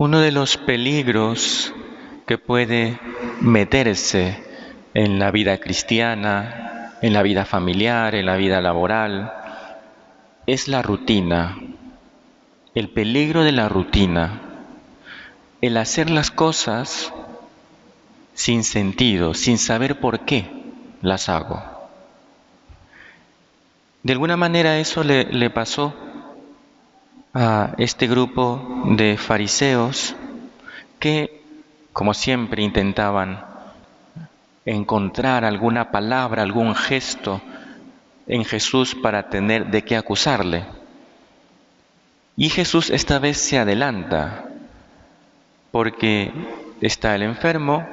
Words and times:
Uno 0.00 0.20
de 0.20 0.32
los 0.32 0.56
peligros 0.56 1.74
que 2.26 2.38
puede 2.38 2.98
meterse 3.42 4.42
en 4.94 5.18
la 5.18 5.30
vida 5.30 5.58
cristiana, 5.58 6.94
en 7.02 7.12
la 7.12 7.20
vida 7.22 7.44
familiar, 7.44 8.14
en 8.14 8.24
la 8.24 8.36
vida 8.36 8.62
laboral, 8.62 9.30
es 10.46 10.68
la 10.68 10.80
rutina, 10.80 11.58
el 12.74 12.88
peligro 12.88 13.44
de 13.44 13.52
la 13.52 13.68
rutina, 13.68 14.40
el 15.60 15.76
hacer 15.76 16.08
las 16.08 16.30
cosas 16.30 17.12
sin 18.32 18.64
sentido, 18.64 19.34
sin 19.34 19.58
saber 19.58 20.00
por 20.00 20.20
qué 20.20 20.50
las 21.02 21.28
hago. 21.28 21.62
De 24.02 24.14
alguna 24.14 24.38
manera 24.38 24.78
eso 24.78 25.04
le, 25.04 25.24
le 25.24 25.50
pasó 25.50 25.94
a 27.34 27.74
este 27.78 28.06
grupo 28.06 28.84
de 28.96 29.16
fariseos 29.16 30.16
que, 30.98 31.42
como 31.92 32.14
siempre, 32.14 32.62
intentaban 32.62 33.44
encontrar 34.64 35.44
alguna 35.44 35.90
palabra, 35.90 36.42
algún 36.42 36.74
gesto 36.74 37.40
en 38.26 38.44
Jesús 38.44 38.94
para 38.94 39.28
tener 39.28 39.66
de 39.66 39.82
qué 39.82 39.96
acusarle. 39.96 40.64
Y 42.36 42.48
Jesús 42.48 42.90
esta 42.90 43.18
vez 43.18 43.38
se 43.38 43.58
adelanta 43.58 44.44
porque 45.70 46.32
está 46.80 47.14
el 47.14 47.22
enfermo 47.22 47.86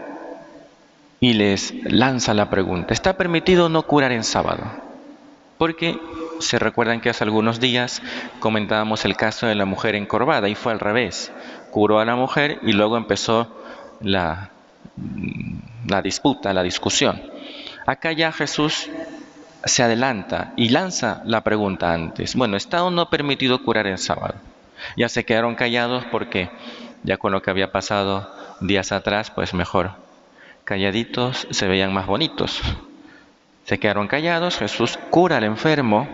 y 1.20 1.34
les 1.34 1.74
lanza 1.84 2.34
la 2.34 2.50
pregunta, 2.50 2.94
¿está 2.94 3.18
permitido 3.18 3.70
no 3.70 3.84
curar 3.84 4.12
en 4.12 4.24
sábado? 4.24 4.64
Porque 5.58 6.00
se 6.40 6.60
recuerdan 6.60 7.02
que 7.02 7.10
hace 7.10 7.24
algunos 7.24 7.60
días 7.60 8.02
comentábamos 8.40 9.06
el 9.06 9.16
caso 9.16 9.48
de 9.48 9.56
la 9.56 9.66
mujer 9.66 9.96
encorvada 9.96 10.50
y 10.50 10.56
fue 10.56 10.72
al 10.72 10.80
revés. 10.80 11.32
Curó 11.72 12.00
a 12.00 12.06
la 12.06 12.16
mujer 12.16 12.60
y 12.62 12.74
luego 12.74 12.98
empezó 12.98 13.56
la, 14.02 14.52
la 15.88 16.02
disputa, 16.02 16.54
la 16.54 16.64
discusión. 16.64 17.22
Acá 17.86 18.12
ya 18.12 18.32
Jesús 18.32 18.90
se 19.64 19.84
adelanta 19.84 20.54
y 20.56 20.70
lanza 20.70 21.22
la 21.26 21.42
pregunta 21.42 21.94
antes. 21.94 22.36
Bueno, 22.36 22.58
¿está 22.58 22.84
o 22.84 22.92
no 22.92 23.10
permitido 23.10 23.64
curar 23.64 23.88
en 23.88 23.98
sábado? 23.98 24.36
Ya 24.96 25.10
se 25.10 25.26
quedaron 25.26 25.56
callados 25.56 26.06
porque 26.12 26.50
ya 27.04 27.18
con 27.18 27.32
lo 27.32 27.42
que 27.42 27.50
había 27.50 27.72
pasado 27.72 28.30
días 28.62 28.92
atrás, 28.92 29.32
pues 29.32 29.54
mejor 29.54 29.92
calladitos 30.64 31.48
se 31.50 31.68
veían 31.68 31.94
más 31.94 32.08
bonitos. 32.08 32.62
Se 33.66 33.80
quedaron 33.80 34.08
callados, 34.08 34.58
Jesús 34.58 34.98
cura 35.10 35.38
al 35.38 35.44
enfermo 35.44 36.08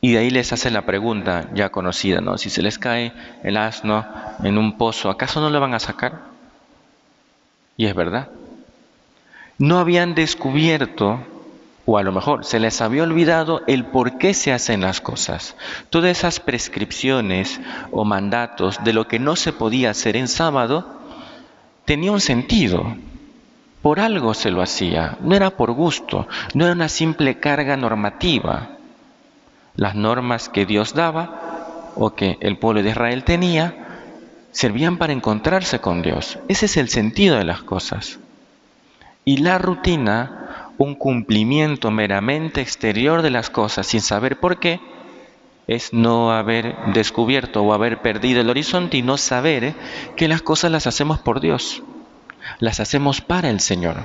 y 0.00 0.12
de 0.12 0.18
ahí 0.18 0.30
les 0.30 0.52
hace 0.52 0.70
la 0.70 0.86
pregunta 0.86 1.48
ya 1.54 1.68
conocida, 1.70 2.20
¿no? 2.20 2.38
Si 2.38 2.48
se 2.48 2.62
les 2.62 2.78
cae 2.78 3.12
el 3.42 3.56
asno 3.56 4.06
en 4.42 4.56
un 4.56 4.78
pozo, 4.78 5.10
¿acaso 5.10 5.40
no 5.40 5.50
lo 5.50 5.60
van 5.60 5.74
a 5.74 5.78
sacar? 5.78 6.22
Y 7.76 7.86
es 7.86 7.94
verdad. 7.94 8.28
No 9.58 9.78
habían 9.78 10.14
descubierto, 10.14 11.20
o 11.84 11.98
a 11.98 12.02
lo 12.02 12.12
mejor 12.12 12.46
se 12.46 12.60
les 12.60 12.80
había 12.80 13.02
olvidado 13.02 13.62
el 13.66 13.84
por 13.84 14.16
qué 14.16 14.32
se 14.32 14.52
hacen 14.52 14.80
las 14.80 15.02
cosas. 15.02 15.54
Todas 15.90 16.10
esas 16.10 16.40
prescripciones 16.40 17.60
o 17.90 18.06
mandatos 18.06 18.82
de 18.82 18.94
lo 18.94 19.06
que 19.06 19.18
no 19.18 19.36
se 19.36 19.52
podía 19.52 19.90
hacer 19.90 20.16
en 20.16 20.28
sábado, 20.28 20.98
tenía 21.84 22.10
un 22.10 22.20
sentido. 22.20 22.96
Por 23.82 24.00
algo 24.00 24.32
se 24.32 24.50
lo 24.50 24.62
hacía, 24.62 25.18
no 25.20 25.36
era 25.36 25.50
por 25.50 25.72
gusto, 25.72 26.26
no 26.54 26.64
era 26.64 26.72
una 26.72 26.88
simple 26.88 27.38
carga 27.38 27.76
normativa 27.76 28.79
las 29.76 29.94
normas 29.94 30.48
que 30.48 30.66
Dios 30.66 30.94
daba 30.94 31.92
o 31.96 32.14
que 32.14 32.38
el 32.40 32.58
pueblo 32.58 32.82
de 32.82 32.90
Israel 32.90 33.24
tenía 33.24 33.86
servían 34.52 34.98
para 34.98 35.12
encontrarse 35.12 35.80
con 35.80 36.02
Dios. 36.02 36.38
Ese 36.48 36.66
es 36.66 36.76
el 36.76 36.88
sentido 36.88 37.36
de 37.36 37.44
las 37.44 37.62
cosas. 37.62 38.18
Y 39.24 39.38
la 39.38 39.58
rutina, 39.58 40.70
un 40.78 40.94
cumplimiento 40.94 41.90
meramente 41.90 42.60
exterior 42.60 43.22
de 43.22 43.30
las 43.30 43.50
cosas 43.50 43.86
sin 43.86 44.00
saber 44.00 44.40
por 44.40 44.58
qué, 44.58 44.80
es 45.66 45.92
no 45.92 46.32
haber 46.32 46.74
descubierto 46.94 47.62
o 47.62 47.72
haber 47.72 48.02
perdido 48.02 48.40
el 48.40 48.50
horizonte 48.50 48.96
y 48.96 49.02
no 49.02 49.16
saber 49.16 49.74
que 50.16 50.26
las 50.26 50.42
cosas 50.42 50.72
las 50.72 50.88
hacemos 50.88 51.20
por 51.20 51.40
Dios, 51.40 51.82
las 52.58 52.80
hacemos 52.80 53.20
para 53.20 53.50
el 53.50 53.60
Señor. 53.60 53.98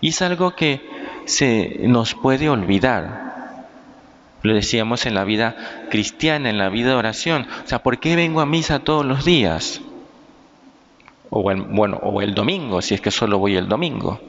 Y 0.00 0.08
es 0.08 0.20
algo 0.20 0.56
que 0.56 0.80
se 1.26 1.82
nos 1.82 2.14
puede 2.14 2.48
olvidar 2.48 3.29
lo 4.42 4.54
decíamos 4.54 5.06
en 5.06 5.14
la 5.14 5.24
vida 5.24 5.56
cristiana, 5.90 6.50
en 6.50 6.58
la 6.58 6.68
vida 6.68 6.90
de 6.90 6.94
oración. 6.94 7.46
O 7.64 7.68
sea, 7.68 7.82
¿por 7.82 7.98
qué 7.98 8.16
vengo 8.16 8.40
a 8.40 8.46
misa 8.46 8.80
todos 8.80 9.04
los 9.04 9.24
días? 9.24 9.80
O 11.28 11.50
el, 11.50 11.62
bueno, 11.62 11.98
o 12.02 12.22
el 12.22 12.34
domingo, 12.34 12.82
si 12.82 12.94
es 12.94 13.00
que 13.00 13.10
solo 13.10 13.38
voy 13.38 13.56
el 13.56 13.68
domingo. 13.68 14.20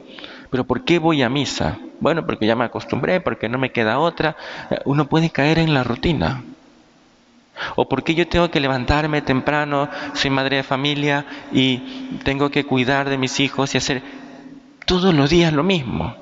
Pero 0.50 0.64
¿por 0.64 0.84
qué 0.84 0.98
voy 0.98 1.22
a 1.22 1.30
misa? 1.30 1.78
Bueno, 1.98 2.26
porque 2.26 2.46
ya 2.46 2.54
me 2.54 2.64
acostumbré, 2.64 3.20
porque 3.20 3.48
no 3.48 3.58
me 3.58 3.72
queda 3.72 3.98
otra. 3.98 4.36
Uno 4.84 5.08
puede 5.08 5.30
caer 5.30 5.58
en 5.58 5.72
la 5.72 5.82
rutina. 5.82 6.42
¿O 7.76 7.88
por 7.88 8.02
qué 8.02 8.14
yo 8.14 8.28
tengo 8.28 8.50
que 8.50 8.60
levantarme 8.60 9.22
temprano, 9.22 9.88
soy 10.14 10.30
madre 10.30 10.56
de 10.56 10.62
familia 10.62 11.26
y 11.52 11.78
tengo 12.24 12.50
que 12.50 12.64
cuidar 12.64 13.08
de 13.08 13.18
mis 13.18 13.40
hijos 13.40 13.74
y 13.74 13.78
hacer 13.78 14.02
todos 14.86 15.14
los 15.14 15.30
días 15.30 15.52
lo 15.52 15.62
mismo? 15.62 16.21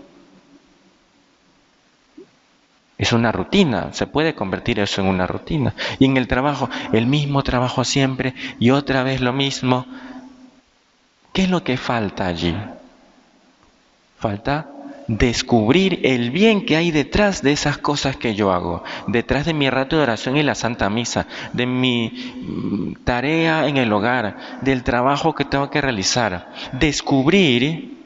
Es 3.00 3.14
una 3.14 3.32
rutina, 3.32 3.94
se 3.94 4.06
puede 4.06 4.34
convertir 4.34 4.78
eso 4.78 5.00
en 5.00 5.06
una 5.06 5.26
rutina. 5.26 5.74
Y 5.98 6.04
en 6.04 6.18
el 6.18 6.28
trabajo, 6.28 6.68
el 6.92 7.06
mismo 7.06 7.42
trabajo 7.42 7.82
siempre 7.82 8.34
y 8.58 8.72
otra 8.72 9.02
vez 9.02 9.22
lo 9.22 9.32
mismo. 9.32 9.86
¿Qué 11.32 11.44
es 11.44 11.48
lo 11.48 11.64
que 11.64 11.78
falta 11.78 12.26
allí? 12.26 12.54
Falta 14.18 14.68
descubrir 15.06 16.00
el 16.02 16.30
bien 16.30 16.66
que 16.66 16.76
hay 16.76 16.90
detrás 16.90 17.40
de 17.40 17.52
esas 17.52 17.78
cosas 17.78 18.16
que 18.16 18.34
yo 18.34 18.52
hago, 18.52 18.84
detrás 19.06 19.46
de 19.46 19.54
mi 19.54 19.70
rato 19.70 19.96
de 19.96 20.02
oración 20.02 20.36
en 20.36 20.44
la 20.44 20.54
Santa 20.54 20.90
Misa, 20.90 21.26
de 21.54 21.64
mi 21.64 22.10
mm, 22.10 23.02
tarea 23.04 23.66
en 23.66 23.78
el 23.78 23.90
hogar, 23.94 24.36
del 24.60 24.82
trabajo 24.82 25.34
que 25.34 25.46
tengo 25.46 25.70
que 25.70 25.80
realizar. 25.80 26.52
Descubrir 26.72 27.96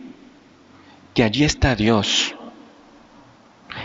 que 1.15 1.25
allí 1.25 1.43
está 1.43 1.75
Dios, 1.75 2.37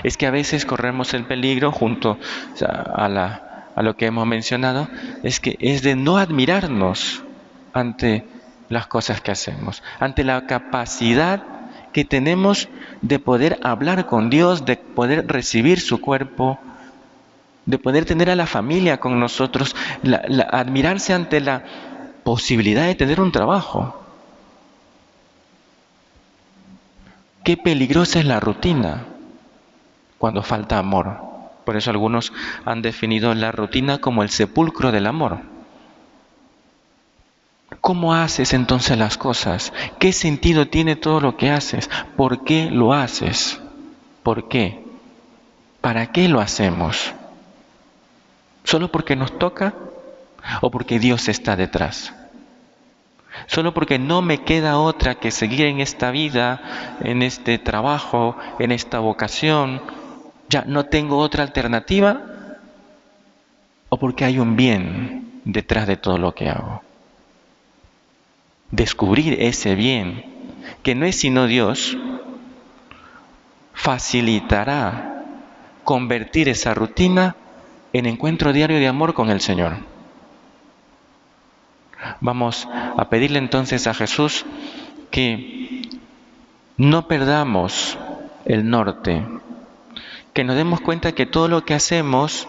es 0.04 0.18
que 0.18 0.28
a 0.28 0.32
veces 0.32 0.66
corremos 0.66 1.14
el 1.14 1.26
peligro 1.26 1.72
junto 1.72 2.18
a, 2.62 3.82
lo 3.82 3.96
que 3.96 4.08
hemos 4.08 4.28
mencionado, 4.28 4.88
es 5.24 5.40
que 5.40 5.58
es 5.60 5.82
de 5.82 5.96
no 5.96 6.18
admirarnos 6.18 7.24
ante 7.74 8.26
las 8.70 8.88
cosas 8.88 9.22
que 9.22 9.32
hacemos, 9.32 9.84
ante 10.00 10.24
la 10.24 10.46
capacidad 10.46 11.44
que 11.94 12.06
tenemos 12.06 12.70
de 13.02 13.20
poder 13.20 13.60
hablar 13.64 14.06
con 14.06 14.30
Dios, 14.30 14.66
de 14.66 14.78
poder 14.78 15.28
recibir 15.28 15.80
su 15.80 16.02
cuerpo, 16.02 16.60
de 17.66 17.78
poder 17.78 18.06
tener 18.06 18.30
a 18.30 18.36
la 18.36 18.48
familia 18.48 19.00
con 19.00 19.20
nosotros, 19.20 19.76
admirarse 20.52 21.14
ante 21.14 21.40
la 21.40 21.64
posibilidad 22.24 22.86
de 22.86 22.96
tener 22.96 23.20
un 23.22 23.32
trabajo. 23.32 23.96
Qué 27.44 27.58
peligrosa 27.58 28.20
es 28.20 28.26
la 28.26 28.40
rutina 28.40 29.06
cuando 30.20 30.44
falta 30.44 30.78
amor. 30.78 31.18
Por 31.66 31.76
eso 31.76 31.90
algunos 31.90 32.32
han 32.66 32.84
definido 32.84 33.34
la 33.34 33.52
rutina 33.52 33.98
como 33.98 34.22
el 34.22 34.30
sepulcro 34.30 34.92
del 34.92 35.08
amor. 35.08 35.40
¿Cómo 37.82 38.14
haces 38.14 38.54
entonces 38.54 38.98
las 38.98 39.18
cosas? 39.18 39.74
¿Qué 40.00 40.12
sentido 40.12 40.68
tiene 40.68 40.96
todo 40.96 41.22
lo 41.22 41.38
que 41.38 41.50
haces? 41.50 41.90
¿Por 42.16 42.44
qué 42.44 42.70
lo 42.72 42.94
haces? 42.94 43.60
¿Por 44.24 44.48
qué? 44.48 44.84
¿Para 45.82 46.12
qué 46.12 46.28
lo 46.28 46.42
hacemos? 46.42 47.14
¿Solo 48.64 48.92
porque 48.92 49.16
nos 49.16 49.38
toca 49.40 49.74
o 50.62 50.70
porque 50.72 51.00
Dios 51.00 51.30
está 51.30 51.56
detrás? 51.56 52.14
Solo 53.48 53.74
porque 53.74 54.00
no 54.00 54.22
me 54.22 54.44
queda 54.44 54.80
otra 54.80 55.16
que 55.16 55.32
seguir 55.32 55.68
en 55.68 55.80
esta 55.80 56.12
vida, 56.12 56.98
en 57.02 57.22
este 57.22 57.58
trabajo, 57.58 58.36
en 58.58 58.72
esta 58.72 59.00
vocación, 59.00 59.82
ya 60.50 60.64
no 60.66 60.86
tengo 60.86 61.18
otra 61.18 61.44
alternativa 61.44 62.22
o 63.90 63.98
porque 63.98 64.26
hay 64.26 64.40
un 64.40 64.56
bien 64.56 65.42
detrás 65.46 65.88
de 65.88 65.98
todo 65.98 66.18
lo 66.18 66.34
que 66.34 66.50
hago. 66.50 66.82
Descubrir 68.72 69.42
ese 69.42 69.76
bien, 69.76 70.26
que 70.84 70.96
no 70.96 71.06
es 71.06 71.16
sino 71.16 71.48
Dios, 71.48 71.98
facilitará 73.74 75.24
convertir 75.84 76.50
esa 76.50 76.74
rutina 76.74 77.36
en 77.94 78.06
encuentro 78.06 78.54
diario 78.54 78.78
de 78.78 78.88
amor 78.88 79.14
con 79.14 79.30
el 79.30 79.42
Señor. 79.42 79.78
Vamos 82.22 82.68
a 82.98 83.10
pedirle 83.10 83.40
entonces 83.40 83.88
a 83.88 83.94
Jesús 83.94 84.46
que 85.10 85.82
no 86.78 87.08
perdamos 87.08 87.98
el 88.46 88.70
norte, 88.70 89.26
que 90.40 90.46
nos 90.46 90.56
demos 90.56 90.80
cuenta 90.80 91.12
que 91.12 91.26
todo 91.26 91.50
lo 91.50 91.66
que 91.66 91.74
hacemos 91.74 92.48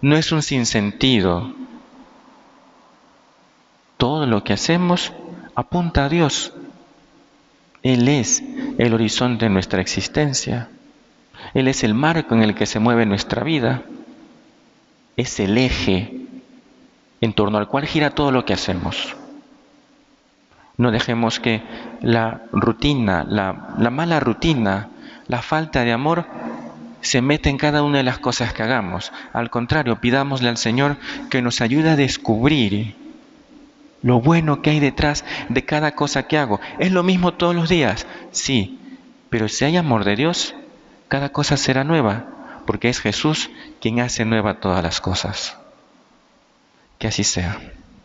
no 0.00 0.16
es 0.16 0.32
un 0.32 0.42
sinsentido, 0.42 1.52
Todo 3.98 4.24
lo 4.24 4.42
que 4.42 4.54
hacemos 4.54 5.12
apunta 5.54 6.06
a 6.06 6.08
Dios. 6.08 6.54
Él 7.82 8.08
es 8.08 8.42
el 8.78 8.94
horizonte 8.94 9.44
de 9.44 9.50
nuestra 9.50 9.82
existencia. 9.82 10.70
Él 11.52 11.68
es 11.68 11.84
el 11.84 11.92
marco 11.92 12.34
en 12.34 12.42
el 12.42 12.54
que 12.54 12.64
se 12.64 12.78
mueve 12.78 13.04
nuestra 13.04 13.44
vida. 13.44 13.82
Es 15.18 15.38
el 15.40 15.58
eje 15.58 16.24
en 17.20 17.34
torno 17.34 17.58
al 17.58 17.68
cual 17.68 17.84
gira 17.84 18.14
todo 18.14 18.32
lo 18.32 18.46
que 18.46 18.54
hacemos. 18.54 19.14
No 20.78 20.90
dejemos 20.90 21.38
que 21.38 21.62
la 22.00 22.44
rutina, 22.50 23.26
la, 23.28 23.74
la 23.78 23.90
mala 23.90 24.20
rutina, 24.20 24.88
la 25.28 25.42
falta 25.42 25.84
de 25.84 25.92
amor 25.92 26.24
se 27.00 27.22
meta 27.22 27.48
en 27.48 27.58
cada 27.58 27.82
una 27.82 27.98
de 27.98 28.04
las 28.04 28.18
cosas 28.18 28.52
que 28.52 28.62
hagamos. 28.62 29.12
Al 29.32 29.50
contrario, 29.50 30.00
pidámosle 30.00 30.48
al 30.48 30.56
Señor 30.56 30.96
que 31.30 31.42
nos 31.42 31.60
ayude 31.60 31.90
a 31.90 31.96
descubrir 31.96 32.94
lo 34.02 34.20
bueno 34.20 34.62
que 34.62 34.70
hay 34.70 34.80
detrás 34.80 35.24
de 35.48 35.64
cada 35.64 35.94
cosa 35.94 36.24
que 36.24 36.38
hago. 36.38 36.60
¿Es 36.78 36.92
lo 36.92 37.02
mismo 37.02 37.34
todos 37.34 37.54
los 37.54 37.68
días? 37.68 38.06
Sí, 38.30 38.78
pero 39.28 39.48
si 39.48 39.64
hay 39.64 39.76
amor 39.76 40.04
de 40.04 40.16
Dios, 40.16 40.54
cada 41.08 41.30
cosa 41.30 41.56
será 41.56 41.84
nueva, 41.84 42.26
porque 42.66 42.88
es 42.88 43.00
Jesús 43.00 43.50
quien 43.80 44.00
hace 44.00 44.24
nueva 44.24 44.60
todas 44.60 44.82
las 44.82 45.00
cosas. 45.00 45.56
Que 46.98 47.08
así 47.08 47.24
sea. 47.24 47.58